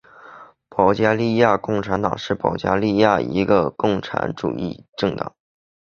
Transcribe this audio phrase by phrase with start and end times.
[0.67, 5.35] 保加利亚共产党是保加利亚的一个共产主义政党。